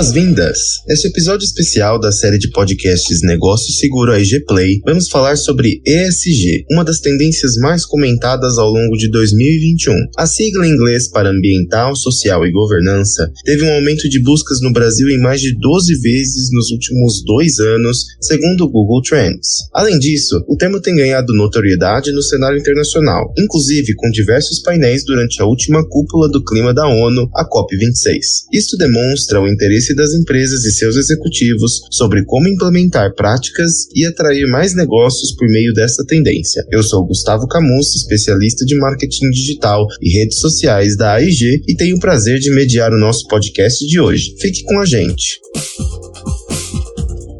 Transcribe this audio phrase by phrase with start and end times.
[0.00, 0.80] Boas-vindas!
[0.88, 6.64] Neste episódio especial da série de podcasts Negócio Seguro AIG Play, vamos falar sobre ESG,
[6.72, 9.94] uma das tendências mais comentadas ao longo de 2021.
[10.16, 14.72] A sigla em inglês para Ambiental, Social e Governança teve um aumento de buscas no
[14.72, 19.68] Brasil em mais de 12 vezes nos últimos dois anos, segundo o Google Trends.
[19.74, 25.42] Além disso, o termo tem ganhado notoriedade no cenário internacional, inclusive com diversos painéis durante
[25.42, 28.48] a última cúpula do clima da ONU, a COP26.
[28.50, 34.46] Isto demonstra o interesse das empresas e seus executivos sobre como implementar práticas e atrair
[34.48, 36.64] mais negócios por meio dessa tendência.
[36.70, 41.96] Eu sou Gustavo Camus, especialista de marketing digital e redes sociais da AIG e tenho
[41.96, 44.34] o prazer de mediar o nosso podcast de hoje.
[44.40, 45.40] Fique com a gente.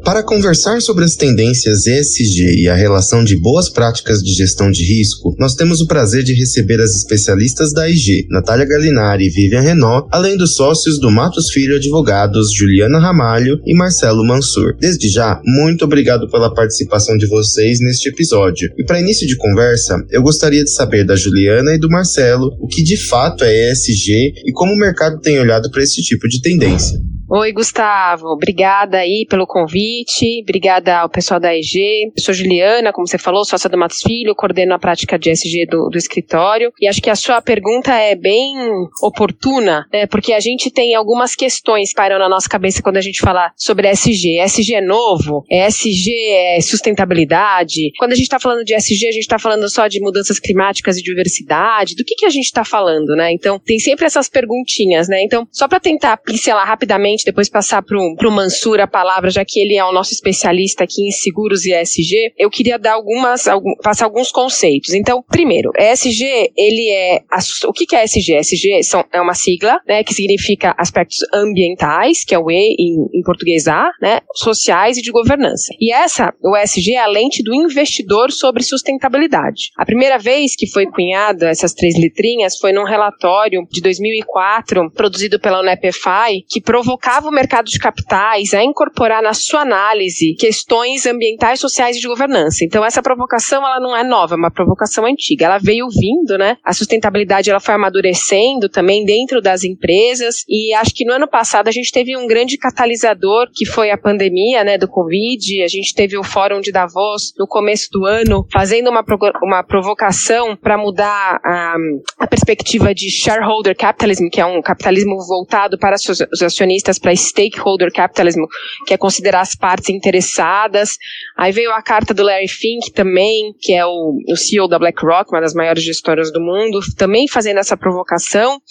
[0.03, 4.83] Para conversar sobre as tendências ESG e a relação de boas práticas de gestão de
[4.83, 9.61] risco, nós temos o prazer de receber as especialistas da IG, Natália Galinari e Vivian
[9.61, 14.75] Renault, além dos sócios do Matos Filho Advogados, Juliana Ramalho e Marcelo Mansur.
[14.79, 18.69] Desde já, muito obrigado pela participação de vocês neste episódio.
[18.79, 22.67] E para início de conversa, eu gostaria de saber da Juliana e do Marcelo o
[22.67, 26.41] que de fato é ESG e como o mercado tem olhado para esse tipo de
[26.41, 27.10] tendência.
[27.33, 28.27] Oi, Gustavo.
[28.27, 30.41] Obrigada aí pelo convite.
[30.43, 32.11] Obrigada ao pessoal da EG.
[32.13, 35.65] Eu sou Juliana, como você falou, sócia do Matos Filho, coordeno a prática de SG
[35.65, 36.73] do, do escritório.
[36.77, 38.53] E acho que a sua pergunta é bem
[39.01, 40.05] oportuna, né?
[40.07, 43.87] Porque a gente tem algumas questões pairando na nossa cabeça quando a gente fala sobre
[43.87, 44.37] SG.
[44.41, 45.45] SG é novo?
[45.49, 47.93] SG é sustentabilidade?
[47.97, 50.97] Quando a gente está falando de SG, a gente está falando só de mudanças climáticas
[50.97, 51.95] e diversidade?
[51.95, 53.31] Do que, que a gente está falando, né?
[53.31, 55.23] Então, tem sempre essas perguntinhas, né?
[55.23, 59.59] Então, só para tentar pincelar rapidamente depois passar para o Mansur a palavra, já que
[59.59, 63.75] ele é o nosso especialista aqui em seguros e ESG, eu queria dar algumas, algum,
[63.83, 64.93] passar alguns conceitos.
[64.93, 67.21] Então, primeiro, ESG, ele é,
[67.67, 68.37] o que, é ESG?
[68.37, 73.21] ESG é uma sigla, né, que significa aspectos ambientais, que é o E em, em
[73.23, 75.73] português A, né, sociais e de governança.
[75.79, 79.71] E essa, o ESG é a lente do investidor sobre sustentabilidade.
[79.77, 85.39] A primeira vez que foi cunhada essas três letrinhas foi num relatório de 2004, produzido
[85.39, 91.05] pela UNEPFI, que provocava provocava o mercado de capitais a incorporar na sua análise questões
[91.05, 92.63] ambientais, sociais e de governança.
[92.63, 95.45] Então essa provocação ela não é nova, é uma provocação antiga.
[95.45, 96.55] Ela veio vindo, né?
[96.63, 101.67] A sustentabilidade ela foi amadurecendo também dentro das empresas e acho que no ano passado
[101.67, 105.63] a gente teve um grande catalisador que foi a pandemia, né, do Covid.
[105.63, 109.03] A gente teve o Fórum de Davos no começo do ano fazendo uma,
[109.43, 111.75] uma provocação para mudar a,
[112.19, 117.91] a perspectiva de shareholder capitalism, que é um capitalismo voltado para os acionistas para stakeholder
[117.91, 118.41] capitalism,
[118.85, 120.97] que é considerar as partes interessadas.
[121.37, 125.31] Aí veio a carta do Larry Fink também, que é o, o CEO da BlackRock,
[125.33, 128.61] uma das maiores gestoras do mundo, também fazendo essa provocação.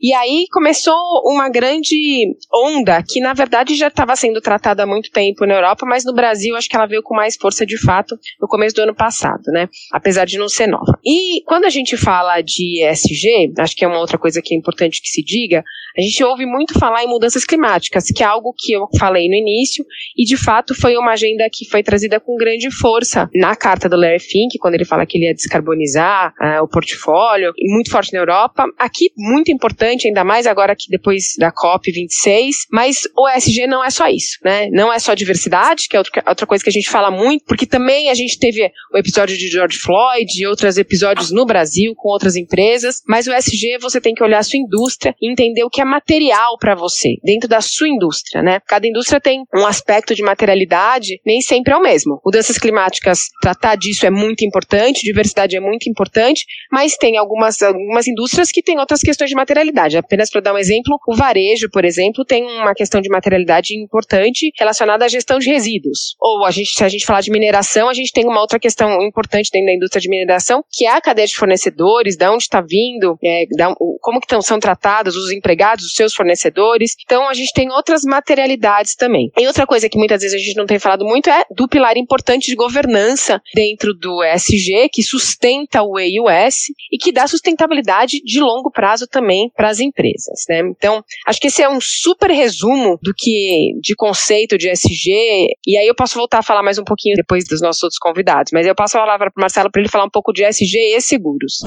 [0.00, 5.10] E aí começou uma grande onda que, na verdade, já estava sendo tratada há muito
[5.10, 8.18] tempo na Europa, mas no Brasil acho que ela veio com mais força de fato
[8.40, 9.68] no começo do ano passado, né?
[9.92, 10.98] Apesar de não ser nova.
[11.04, 14.58] E quando a gente fala de ESG, acho que é uma outra coisa que é
[14.58, 15.62] importante que se diga,
[15.96, 19.28] a gente ouve muito falar em mudanças climáticas climáticas, que é algo que eu falei
[19.28, 19.84] no início,
[20.16, 23.96] e de fato foi uma agenda que foi trazida com grande força na carta do
[23.96, 28.18] Larry Fink, quando ele fala que ele ia descarbonizar uh, o portfólio, muito forte na
[28.20, 28.64] Europa.
[28.78, 33.90] Aqui, muito importante, ainda mais agora que depois da COP26, mas o ESG não é
[33.90, 34.68] só isso, né?
[34.70, 38.08] Não é só diversidade, que é outra, coisa que a gente fala muito, porque também
[38.08, 42.36] a gente teve o episódio de George Floyd e outros episódios no Brasil com outras
[42.36, 45.80] empresas, mas o ESG você tem que olhar a sua indústria e entender o que
[45.80, 48.60] é material para você, dentro da sua indústria, né?
[48.66, 52.20] Cada indústria tem um aspecto de materialidade, nem sempre é o mesmo.
[52.24, 58.06] Mudanças climáticas, tratar disso é muito importante, diversidade é muito importante, mas tem algumas, algumas
[58.06, 59.96] indústrias que têm outras questões de materialidade.
[59.96, 64.52] Apenas para dar um exemplo, o varejo, por exemplo, tem uma questão de materialidade importante
[64.58, 66.16] relacionada à gestão de resíduos.
[66.20, 69.02] Ou a gente, se a gente falar de mineração, a gente tem uma outra questão
[69.02, 72.60] importante dentro da indústria de mineração, que é a cadeia de fornecedores, de onde está
[72.60, 76.94] vindo, é, da, como que tão, são tratados os empregados, os seus fornecedores.
[77.04, 79.30] Então a gente tem outras materialidades também.
[79.38, 81.96] E outra coisa que muitas vezes a gente não tem falado muito é do pilar
[81.96, 88.40] importante de governança dentro do ESG, que sustenta o EUS e que dá sustentabilidade de
[88.40, 90.44] longo prazo também para as empresas.
[90.48, 90.60] Né?
[90.76, 95.48] Então, acho que esse é um super resumo do que de conceito de ESG.
[95.66, 98.50] E aí eu posso voltar a falar mais um pouquinho depois dos nossos outros convidados.
[98.52, 100.96] Mas eu passo a palavra para o Marcelo para ele falar um pouco de ESG
[100.96, 101.60] e seguros.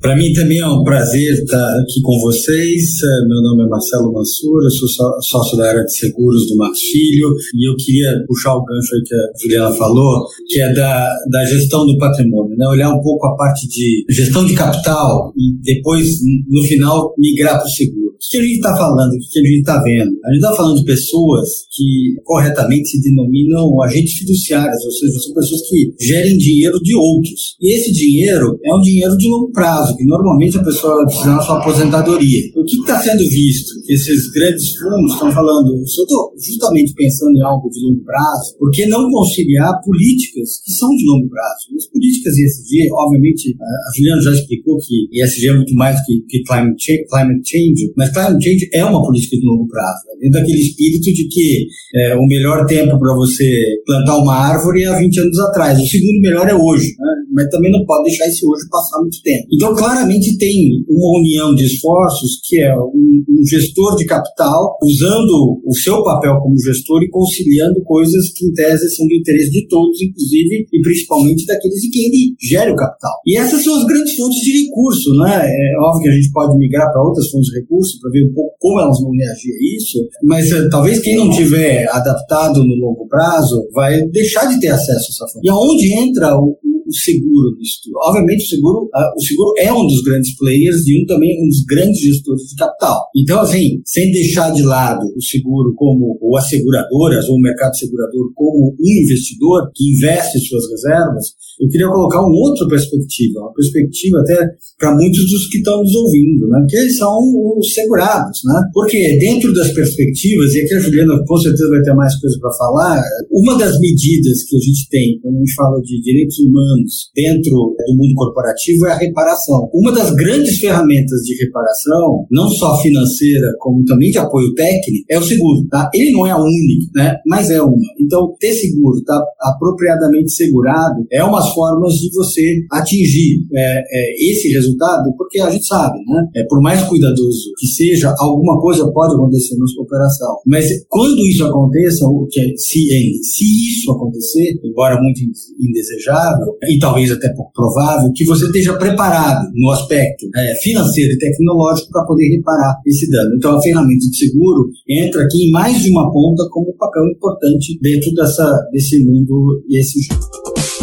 [0.00, 3.02] Para mim também é um prazer estar aqui com vocês.
[3.02, 4.88] É, meu nome é Marcelo Mansur, eu sou
[5.20, 9.02] sócio da área de seguros do Max Filho e eu queria puxar o gancho aí
[9.04, 12.68] que a Juliana falou, que é da, da gestão do patrimônio, né?
[12.68, 16.06] olhar um pouco a parte de gestão de capital e depois,
[16.48, 18.07] no final, migrar para o seguro.
[18.30, 20.10] Que a gente está falando, o que a gente está vendo?
[20.24, 25.34] A gente está falando de pessoas que corretamente se denominam agentes fiduciários, ou seja, são
[25.34, 27.56] pessoas que gerem dinheiro de outros.
[27.60, 31.42] E esse dinheiro é um dinheiro de longo prazo, que normalmente a pessoa precisa na
[31.42, 32.42] sua aposentadoria.
[32.56, 33.70] O que está sendo visto?
[33.88, 38.70] Esses grandes fundos estão falando, eu estou justamente pensando em algo de longo prazo, por
[38.70, 41.68] que não conciliar políticas que são de longo prazo?
[41.76, 46.42] as políticas ESG, obviamente, a Juliana já explicou que ESG é muito mais que, que
[46.42, 50.18] climate, change, climate change, mas climate change é uma política de longo prazo, né?
[50.20, 53.44] dentro daquele espírito de que é, o melhor tempo para você
[53.86, 57.18] plantar uma árvore é há 20 anos atrás, o segundo melhor é hoje, né?
[57.32, 59.46] mas também não pode deixar esse hoje passar muito tempo.
[59.52, 65.60] Então, claramente tem uma união de esforços que é um, um gestor de capital usando
[65.64, 69.68] o seu papel como gestor e conciliando coisas que, em tese, são de interesse de
[69.68, 73.12] todos, inclusive e principalmente daqueles de quem ele gera o capital.
[73.26, 75.46] E essas são as grandes fontes de recurso, né?
[75.46, 78.34] É óbvio que a gente pode migrar para outras fontes de recurso para ver um
[78.34, 82.74] pouco como elas vão reagir a isso, mas uh, talvez quem não tiver adaptado no
[82.76, 85.46] longo prazo vai deixar de ter acesso a essa fonte.
[85.46, 86.58] E aonde entra o,
[86.88, 87.98] o seguro nisso tudo.
[88.08, 91.64] Obviamente, o seguro, o seguro é um dos grandes players e um também um dos
[91.64, 92.98] grandes gestores de capital.
[93.14, 97.76] Então, assim, sem deixar de lado o seguro como, ou as seguradoras, ou o mercado
[97.76, 101.26] segurador como um investidor que investe suas reservas,
[101.60, 105.94] eu queria colocar uma outra perspectiva, uma perspectiva até para muitos dos que estão nos
[105.94, 106.64] ouvindo, né?
[106.68, 107.18] que eles são
[107.56, 108.40] os segurados.
[108.44, 108.60] Né?
[108.72, 112.52] Porque dentro das perspectivas, e aqui a Juliana com certeza vai ter mais coisa para
[112.52, 116.68] falar, uma das medidas que a gente tem quando a gente fala de direitos humanos
[116.78, 117.50] anos dentro
[117.86, 119.68] do mundo corporativo é a reparação.
[119.72, 125.18] Uma das grandes ferramentas de reparação, não só financeira, como também de apoio técnico, é
[125.18, 125.66] o seguro.
[125.68, 125.90] Tá?
[125.94, 127.16] Ele não é a única, né?
[127.26, 127.76] mas é uma.
[128.00, 131.22] Então, ter seguro, tá apropriadamente segurado, é
[131.52, 136.28] formas de você atingir é, é, esse resultado, porque a gente sabe, né?
[136.36, 140.36] É, por mais cuidadoso que seja, alguma coisa pode acontecer na sua operação.
[140.46, 145.20] Mas quando isso aconteça, o que é, se, se isso acontecer, embora muito
[145.58, 151.18] indesejável, e talvez até pouco provável, que você esteja preparado no aspecto é, financeiro e
[151.18, 153.34] tecnológico para poder reparar esse dano.
[153.36, 157.04] Então, a ferramenta de seguro entra aqui em mais de uma ponta como um papel
[157.06, 160.77] importante dentro dessa, desse mundo ESG.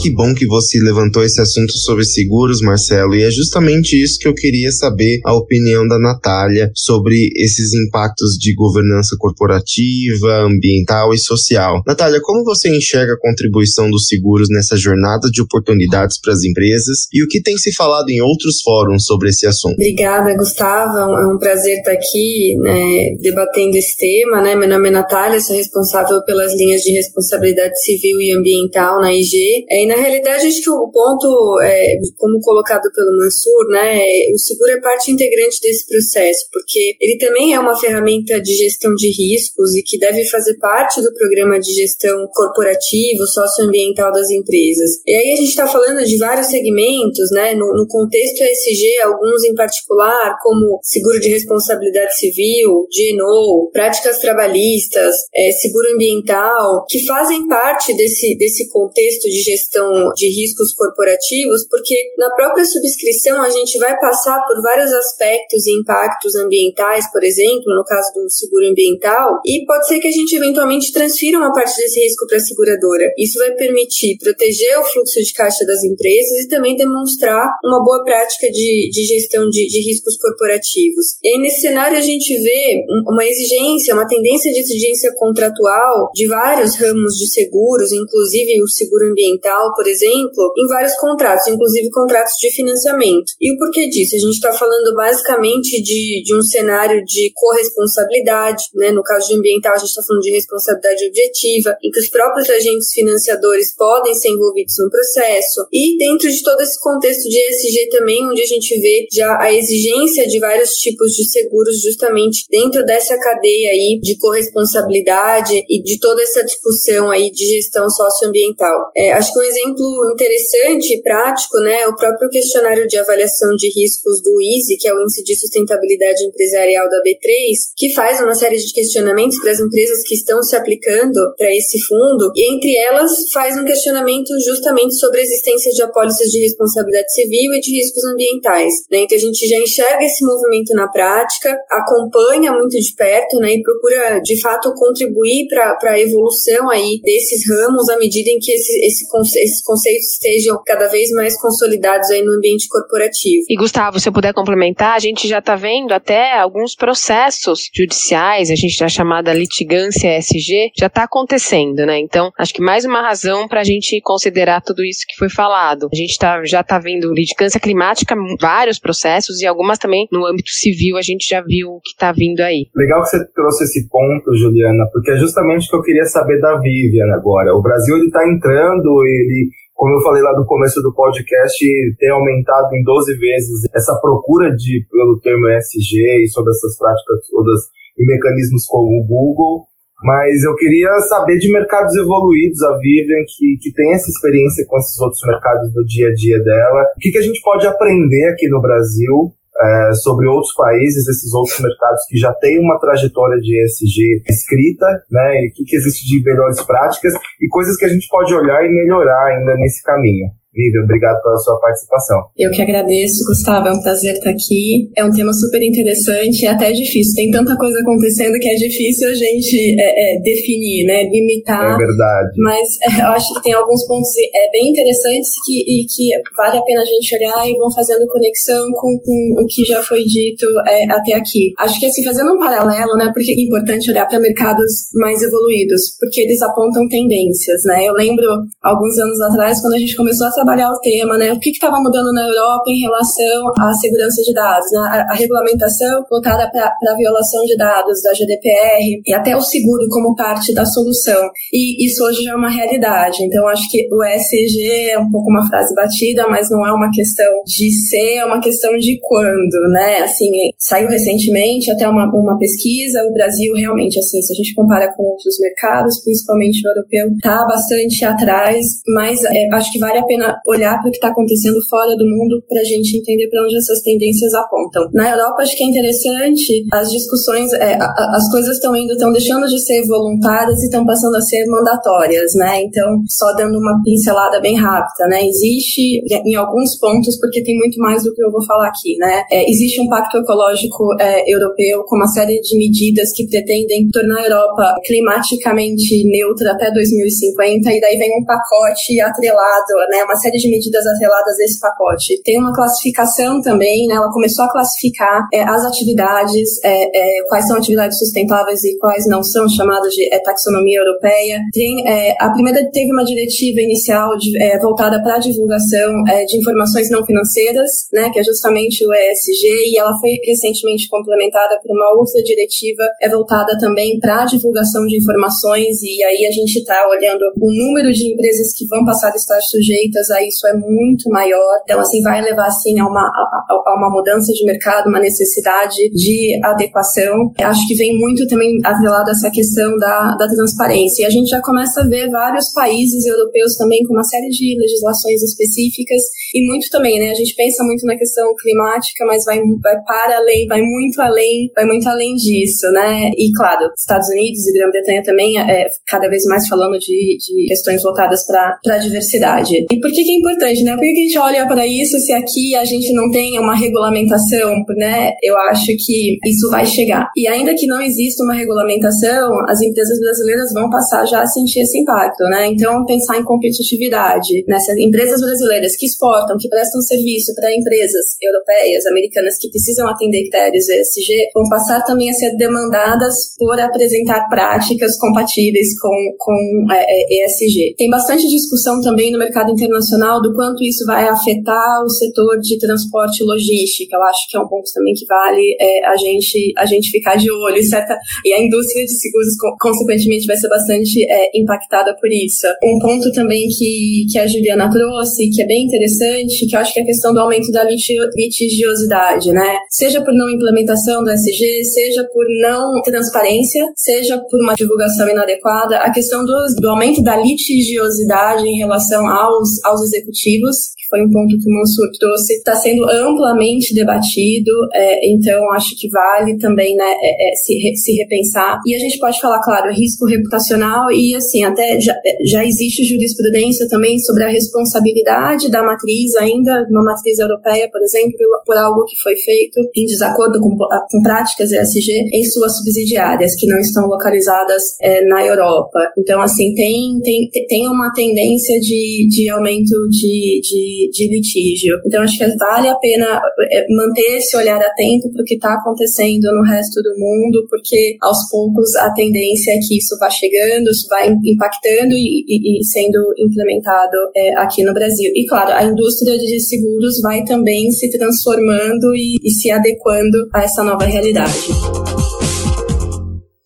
[0.00, 4.28] Que bom que você levantou esse assunto sobre seguros, Marcelo, e é justamente isso que
[4.28, 11.18] eu queria saber a opinião da Natália sobre esses impactos de governança corporativa, ambiental e
[11.18, 11.82] social.
[11.84, 17.08] Natália, como você enxerga a contribuição dos seguros nessa jornada de oportunidades para as empresas
[17.12, 19.74] e o que tem se falado em outros fóruns sobre esse assunto?
[19.74, 20.96] Obrigada, Gustavo.
[20.96, 24.42] É um prazer estar aqui né, debatendo esse tema.
[24.42, 24.54] Né?
[24.54, 29.66] Meu nome é Natália, sou responsável pelas linhas de responsabilidade civil e ambiental na IG.
[29.68, 33.98] É, na realidade, acho que o ponto, é, como colocado pelo Mansur, né,
[34.32, 38.94] o seguro é parte integrante desse processo, porque ele também é uma ferramenta de gestão
[38.94, 45.00] de riscos e que deve fazer parte do programa de gestão corporativo, socioambiental das empresas.
[45.06, 49.44] E aí a gente está falando de vários segmentos, né, no, no contexto ESG, alguns
[49.44, 57.46] em particular, como seguro de responsabilidade civil, GNO, práticas trabalhistas, é, seguro ambiental, que fazem
[57.48, 63.50] parte desse, desse contexto de gestão gestão de riscos corporativos, porque na própria subscrição a
[63.50, 68.66] gente vai passar por vários aspectos e impactos ambientais, por exemplo, no caso do seguro
[68.68, 72.40] ambiental, e pode ser que a gente eventualmente transfira uma parte desse risco para a
[72.40, 73.04] seguradora.
[73.18, 78.04] Isso vai permitir proteger o fluxo de caixa das empresas e também demonstrar uma boa
[78.04, 81.18] prática de, de gestão de, de riscos corporativos.
[81.22, 86.76] E nesse cenário a gente vê uma exigência, uma tendência de exigência contratual de vários
[86.76, 92.50] ramos de seguros, inclusive o seguro ambiental, por exemplo, em vários contratos, inclusive contratos de
[92.52, 93.32] financiamento.
[93.40, 94.16] E o porquê disso?
[94.16, 98.90] A gente está falando basicamente de, de um cenário de corresponsabilidade, né?
[98.90, 102.48] No caso de ambiental, a gente está falando de responsabilidade objetiva, em que os próprios
[102.50, 105.66] agentes financiadores podem ser envolvidos no processo.
[105.72, 109.52] E dentro de todo esse contexto de ESG também, onde a gente vê já a
[109.52, 115.98] exigência de vários tipos de seguros justamente dentro dessa cadeia aí de corresponsabilidade e de
[115.98, 118.90] toda essa discussão aí de gestão socioambiental.
[118.96, 123.50] É, acho que um exemplo interessante e prático, né, é o próprio questionário de avaliação
[123.56, 128.20] de riscos do ISE, que é o Índice de Sustentabilidade Empresarial da B3, que faz
[128.20, 132.54] uma série de questionamentos para as empresas que estão se aplicando para esse fundo, e
[132.54, 137.60] entre elas faz um questionamento justamente sobre a existência de apólices de responsabilidade civil e
[137.60, 138.72] de riscos ambientais.
[138.90, 139.00] Né?
[139.00, 143.62] Então a gente já enxerga esse movimento na prática, acompanha muito de perto né, e
[143.62, 148.86] procura de fato contribuir para a evolução aí desses ramos à medida em que esse,
[148.86, 149.08] esse,
[149.48, 153.44] esses conceitos estejam cada vez mais consolidados aí no ambiente corporativo.
[153.48, 158.50] E Gustavo, se eu puder complementar, a gente já está vendo até alguns processos judiciais,
[158.50, 161.98] a gente já chamada litigância SG, já está acontecendo, né?
[161.98, 165.88] Então, acho que mais uma razão para a gente considerar tudo isso que foi falado.
[165.92, 170.50] A gente tá, já está vendo litigância climática, vários processos e algumas também no âmbito
[170.50, 172.66] civil a gente já viu o que está vindo aí.
[172.74, 176.40] Legal que você trouxe esse ponto, Juliana, porque é justamente o que eu queria saber
[176.40, 177.54] da Vivian agora.
[177.54, 179.37] O Brasil ele está entrando, ele
[179.78, 181.64] como eu falei lá no começo do podcast,
[181.98, 187.30] tem aumentado em 12 vezes essa procura de, pelo termo ESG e sobre essas práticas
[187.30, 187.60] todas
[187.98, 189.68] em mecanismos como o Google.
[190.02, 194.78] Mas eu queria saber de mercados evoluídos, a Vivian, que, que tem essa experiência com
[194.78, 196.82] esses outros mercados do dia a dia dela.
[196.96, 201.32] O que, que a gente pode aprender aqui no Brasil é, sobre outros países, esses
[201.34, 205.44] outros mercados que já têm uma trajetória de ESG escrita, né?
[205.44, 208.64] E o que, que existe de melhores práticas e coisas que a gente pode olhar
[208.64, 210.30] e melhorar ainda nesse caminho.
[210.58, 212.18] Vivian, obrigado pela sua participação.
[212.36, 213.68] Eu que agradeço, Gustavo.
[213.68, 214.90] É um prazer estar aqui.
[214.96, 217.14] É um tema super interessante e até difícil.
[217.14, 221.04] Tem tanta coisa acontecendo que é difícil a gente é, é, definir, né?
[221.04, 221.74] Limitar.
[221.74, 222.30] É verdade.
[222.42, 226.58] Mas é, eu acho que tem alguns pontos é, bem interessantes que, e que vale
[226.58, 230.02] a pena a gente olhar e vão fazendo conexão com, com o que já foi
[230.02, 231.54] dito é, até aqui.
[231.58, 233.10] Acho que assim, fazendo um paralelo, né?
[233.14, 237.86] Porque é importante olhar para mercados mais evoluídos, porque eles apontam tendências, né?
[237.86, 238.26] Eu lembro
[238.60, 241.32] alguns anos atrás, quando a gente começou a trabalhar o tema, né?
[241.32, 244.78] O que estava mudando na Europa em relação à segurança de dados, né?
[244.78, 249.86] A, a regulamentação voltada para a violação de dados da GDPR e até o seguro
[249.90, 251.28] como parte da solução.
[251.52, 253.22] E isso hoje já é uma realidade.
[253.22, 256.90] Então, acho que o ESG é um pouco uma frase batida, mas não é uma
[256.90, 259.98] questão de ser, é uma questão de quando, né?
[260.02, 264.92] Assim, saiu recentemente até uma, uma pesquisa, o Brasil realmente, assim, se a gente compara
[264.94, 268.64] com outros mercados, principalmente o europeu, está bastante atrás,
[268.94, 272.04] mas é, acho que vale a pena olhar para o que está acontecendo fora do
[272.04, 274.88] mundo para a gente entender para onde essas tendências apontam.
[274.92, 279.46] Na Europa, acho que é interessante as discussões, é, as coisas estão indo, estão deixando
[279.46, 282.62] de ser voluntárias e estão passando a ser mandatórias, né?
[282.62, 285.26] Então, só dando uma pincelada bem rápida, né?
[285.26, 289.22] Existe em alguns pontos, porque tem muito mais do que eu vou falar aqui, né?
[289.30, 294.20] É, existe um pacto ecológico é, europeu com uma série de medidas que pretendem tornar
[294.20, 300.04] a Europa climaticamente neutra até 2050 e daí vem um pacote atrelado, né?
[300.04, 302.20] Uma série de medidas atreladas a esse pacote.
[302.22, 303.94] Tem uma classificação também, né?
[303.94, 309.06] Ela começou a classificar é, as atividades, é, é, quais são atividades sustentáveis e quais
[309.06, 311.40] não são, chamadas de é, taxonomia europeia.
[311.52, 316.38] Tem, é, a primeira teve uma diretiva inicial de, é, voltada para a divulgação de
[316.38, 318.10] informações não financeiras, né?
[318.12, 323.08] Que é justamente o ESG, e ela foi recentemente complementada por uma outra diretiva é
[323.08, 327.92] voltada também para a divulgação de informações, e aí a gente está olhando o número
[327.92, 331.60] de empresas que vão passar a estar sujeitas a isso é muito maior.
[331.62, 335.76] Então, assim, vai levar, assim, a uma, a, a uma mudança de mercado, uma necessidade
[335.92, 337.32] de adequação.
[337.40, 341.02] Acho que vem muito também atrelado essa questão da, da transparência.
[341.02, 344.56] E a gente já começa a ver vários países europeus também com uma série de
[344.58, 346.02] legislações específicas
[346.34, 347.10] e muito também, né?
[347.10, 351.50] A gente pensa muito na questão climática, mas vai, vai para além, vai muito além,
[351.54, 353.10] vai muito além disso, né?
[353.16, 357.82] E, claro, Estados Unidos e Grã-Bretanha também é cada vez mais falando de, de questões
[357.82, 359.54] voltadas para a diversidade.
[359.70, 360.72] E por que, que é importante, né?
[360.72, 363.54] Por que, que a gente olha para isso se aqui a gente não tem uma
[363.54, 365.12] regulamentação, né?
[365.22, 367.08] Eu acho que isso vai chegar.
[367.16, 371.60] E ainda que não exista uma regulamentação, as empresas brasileiras vão passar já a sentir
[371.60, 372.46] esse impacto, né?
[372.46, 374.58] Então, pensar em competitividade, né?
[374.58, 379.88] Se as empresas brasileiras que exportam, que prestam serviço para empresas europeias, americanas que precisam
[379.88, 386.72] atender critérios ESG, vão passar também a ser demandadas por apresentar práticas compatíveis com, com
[386.72, 387.74] é, ESG.
[387.76, 389.87] Tem bastante discussão também no mercado internacional
[390.20, 393.96] do quanto isso vai afetar o setor de transporte e logística.
[393.96, 397.16] Eu acho que é um ponto também que vale é, a, gente, a gente ficar
[397.16, 397.96] de olho, certa?
[398.24, 402.46] E a indústria de seguros, consequentemente, vai ser bastante é, impactada por isso.
[402.62, 406.72] Um ponto também que, que a Juliana trouxe, que é bem interessante, que eu acho
[406.72, 409.58] que é a questão do aumento da litigiosidade, né?
[409.70, 415.78] Seja por não implementação do SG, seja por não transparência, seja por uma divulgação inadequada,
[415.78, 421.36] a questão do, do aumento da litigiosidade em relação aos, aos executivos foi um ponto
[421.38, 426.94] que o Mansur trouxe, está sendo amplamente debatido, é, então acho que vale também né,
[427.00, 428.58] é, é, se, se repensar.
[428.66, 433.68] E a gente pode falar, claro, risco reputacional e assim, até já, já existe jurisprudência
[433.68, 438.96] também sobre a responsabilidade da matriz, ainda uma matriz europeia, por exemplo, por algo que
[439.02, 444.62] foi feito em desacordo com, com práticas ESG em suas subsidiárias, que não estão localizadas
[444.80, 445.78] é, na Europa.
[445.96, 451.74] Então, assim, tem, tem, tem uma tendência de, de aumento de, de, de litígio.
[451.86, 453.20] Então, acho que vale a pena
[453.50, 457.96] é, manter esse olhar atento para o que está acontecendo no resto do mundo, porque
[458.02, 462.64] aos poucos a tendência é que isso vá chegando, isso vai impactando e, e, e
[462.64, 465.10] sendo implementado é, aqui no Brasil.
[465.14, 470.42] E, claro, a indústria de seguros vai também se transformando e, e se adequando a
[470.42, 472.17] essa nova realidade.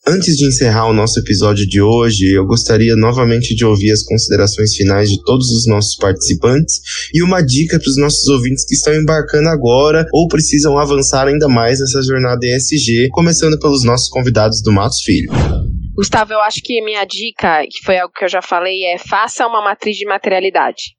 [0.04, 4.75] Antes de encerrar o nosso episódio de hoje, eu gostaria novamente de ouvir as considerações
[4.75, 6.80] finais de todos os nossos participantes
[7.14, 11.47] e uma dica para os nossos ouvintes que estão embarcando agora ou precisam avançar ainda
[11.47, 15.30] mais nessa jornada ESG, começando pelos nossos convidados do Matos Filho.
[15.94, 19.47] Gustavo, eu acho que minha dica, que foi algo que eu já falei, é faça
[19.47, 20.97] uma matriz de materialidade.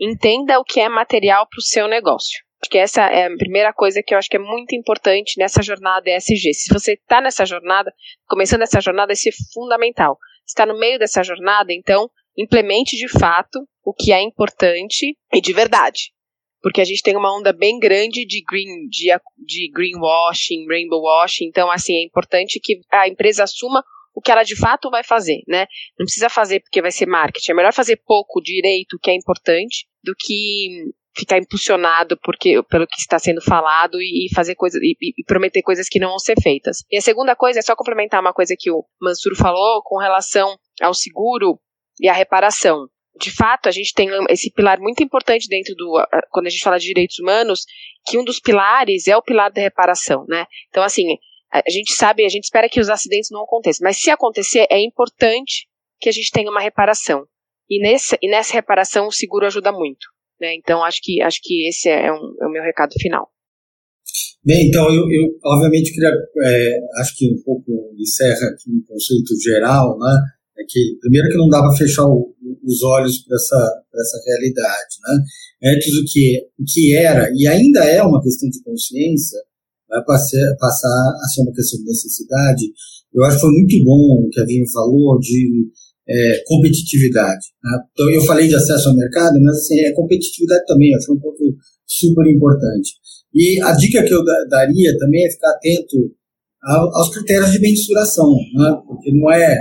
[0.00, 2.47] Entenda o que é material para o seu negócio.
[2.60, 6.10] Porque essa é a primeira coisa que eu acho que é muito importante nessa jornada
[6.10, 6.54] ESG.
[6.54, 7.92] Se você está nessa jornada,
[8.26, 10.18] começando essa jornada, isso é fundamental.
[10.46, 15.52] Está no meio dessa jornada, então implemente de fato o que é importante e de
[15.52, 16.12] verdade.
[16.60, 19.08] Porque a gente tem uma onda bem grande de green, de,
[19.46, 21.46] de greenwashing, rainbow washing.
[21.46, 25.42] Então, assim, é importante que a empresa assuma o que ela de fato vai fazer,
[25.46, 25.66] né?
[25.96, 27.52] Não precisa fazer porque vai ser marketing.
[27.52, 33.00] É melhor fazer pouco direito, que é importante, do que ficar impulsionado porque, pelo que
[33.00, 36.84] está sendo falado e, fazer coisas e, e, prometer coisas que não vão ser feitas.
[36.90, 40.56] E a segunda coisa é só complementar uma coisa que o Mansur falou com relação
[40.80, 41.58] ao seguro
[42.00, 42.86] e à reparação.
[43.20, 45.92] De fato, a gente tem esse pilar muito importante dentro do
[46.30, 47.64] quando a gente fala de direitos humanos,
[48.06, 50.46] que um dos pilares é o pilar da reparação, né?
[50.68, 51.04] Então, assim,
[51.52, 54.80] a gente sabe, a gente espera que os acidentes não aconteçam, mas se acontecer, é
[54.80, 55.66] importante
[56.00, 57.26] que a gente tenha uma reparação.
[57.68, 60.06] E, nesse, e nessa reparação o seguro ajuda muito.
[60.40, 60.54] Né?
[60.54, 63.28] Então, acho que, acho que esse é, um, é o meu recado final.
[64.44, 69.34] Bem, então, eu, eu obviamente queria, é, acho que um pouco encerra aqui um conceito
[69.42, 70.14] geral, né?
[70.58, 74.96] É que, primeiro, que não dá para fechar o, os olhos para essa, essa realidade,
[75.02, 75.72] né?
[75.74, 79.38] Antes, o que, o que era e ainda é uma questão de consciência,
[79.88, 82.64] vai passar, passar a ser uma questão de necessidade.
[83.12, 85.70] Eu acho que foi muito bom o que a Vinho falou de
[86.08, 87.46] é, competitividade.
[87.62, 87.78] Né?
[87.92, 91.44] Então, eu falei de acesso ao mercado, mas assim, é competitividade também, acho um ponto
[91.86, 92.92] super importante.
[93.34, 95.96] E a dica que eu daria também é ficar atento
[96.62, 98.82] aos critérios de mensuração, né?
[98.86, 99.56] porque não é.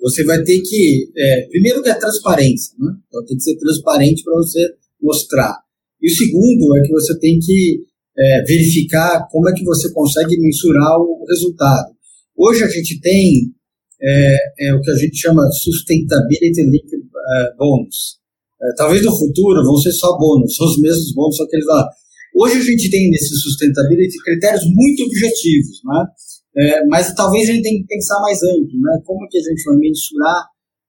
[0.00, 1.10] Você vai ter que.
[1.16, 2.92] É, primeiro, que é transparência, né?
[3.08, 4.60] então tem que ser transparente para você
[5.02, 5.56] mostrar.
[6.00, 7.80] E o segundo é que você tem que
[8.16, 11.92] é, verificar como é que você consegue mensurar o resultado.
[12.36, 13.52] Hoje a gente tem
[14.00, 18.18] é, é o que a gente chama Sustainability Linked uh, Bonus.
[18.60, 21.88] É, talvez no futuro vão ser só bônus, os mesmos bônus, só que eles lá.
[22.36, 26.06] Hoje a gente tem nesse Sustainability critérios muito objetivos, né?
[26.56, 29.00] É, mas talvez a gente tenha que pensar mais amplo, né?
[29.04, 30.44] Como que a gente vai mensurar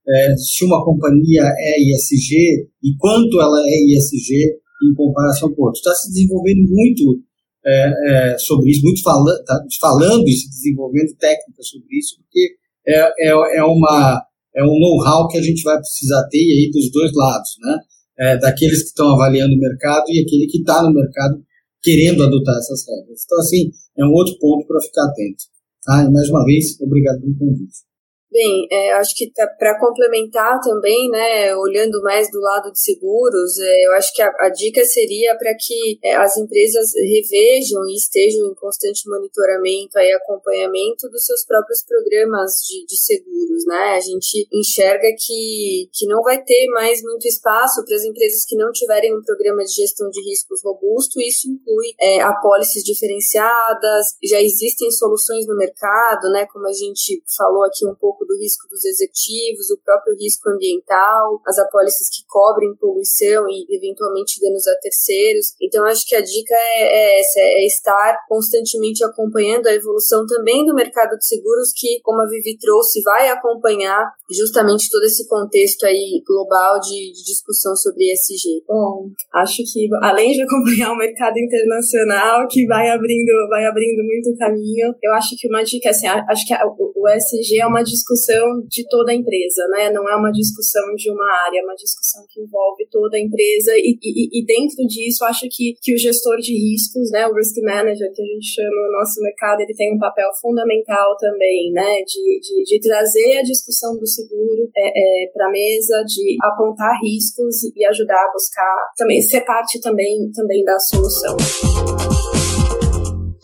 [0.08, 5.80] é, se uma companhia é ISG e quanto ela é ISG em comparação com outros.
[5.80, 7.22] Está se desenvolvendo muito
[7.66, 12.56] é, é, sobre isso, muito falando, tá falando e se desenvolvendo técnicas sobre isso, porque
[12.88, 14.22] é, é, é, uma,
[14.56, 17.78] é um know-how que a gente vai precisar ter aí dos dois lados, né?
[18.22, 21.42] É, daqueles que estão avaliando o mercado e aquele que está no mercado
[21.82, 23.22] querendo adotar essas regras.
[23.24, 25.44] Então, assim, é um outro ponto para ficar atento.
[25.86, 26.04] Tá?
[26.04, 27.89] E mais uma vez, obrigado pelo convite.
[28.32, 33.58] Bem, é, acho que tá, para complementar também, né, olhando mais do lado de seguros,
[33.58, 37.96] é, eu acho que a, a dica seria para que é, as empresas revejam e
[37.96, 43.98] estejam em constante monitoramento e acompanhamento dos seus próprios programas de, de seguros, né?
[43.98, 48.56] A gente enxerga que, que não vai ter mais muito espaço para as empresas que
[48.56, 54.40] não tiverem um programa de gestão de riscos robusto, isso inclui é, apólices diferenciadas, já
[54.40, 58.68] existem soluções no mercado, né, como a gente falou aqui um pouco pouco do risco
[58.68, 64.76] dos executivos, o próprio risco ambiental, as apólices que cobrem poluição e eventualmente danos a
[64.82, 65.56] terceiros.
[65.62, 70.66] Então, acho que a dica é, é essa, é estar constantemente acompanhando a evolução também
[70.66, 75.86] do mercado de seguros, que, como a Vivi trouxe, vai acompanhar justamente todo esse contexto
[75.86, 78.64] aí global de, de discussão sobre ESG.
[78.68, 84.38] Bom, acho que além de acompanhar o mercado internacional, que vai abrindo, vai abrindo muito
[84.38, 88.66] caminho, eu acho que uma dica, assim, acho que o, ESG é uma discussão discussão
[88.68, 89.92] de toda a empresa, né?
[89.92, 93.72] Não é uma discussão de uma área, é uma discussão que envolve toda a empresa
[93.78, 97.56] e, e, e dentro disso acho que, que o gestor de riscos, né, o risk
[97.62, 102.02] manager que a gente chama no nosso mercado, ele tem um papel fundamental também, né,
[102.06, 106.98] de, de, de trazer a discussão do seguro é, é, para a mesa, de apontar
[107.02, 111.38] riscos e ajudar a buscar também ser parte também também da solução.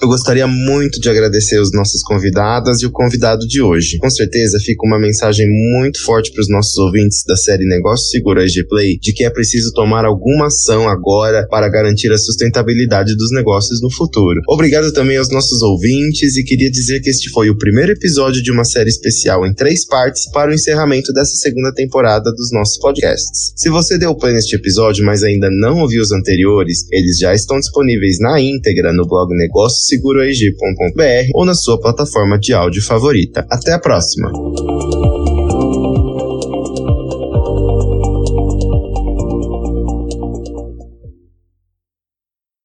[0.01, 3.97] Eu gostaria muito de agradecer os nossos convidadas e o convidado de hoje.
[3.97, 8.41] Com certeza fica uma mensagem muito forte para os nossos ouvintes da série Negócio Seguro
[8.41, 13.31] AG Play de que é preciso tomar alguma ação agora para garantir a sustentabilidade dos
[13.31, 14.41] negócios no futuro.
[14.49, 18.51] Obrigado também aos nossos ouvintes e queria dizer que este foi o primeiro episódio de
[18.51, 23.53] uma série especial em três partes para o encerramento dessa segunda temporada dos nossos podcasts.
[23.55, 27.59] Se você deu play neste episódio, mas ainda não ouviu os anteriores, eles já estão
[27.59, 33.45] disponíveis na íntegra no blog Negócio seguroeg.br ou na sua plataforma de áudio favorita.
[33.49, 34.31] Até a próxima!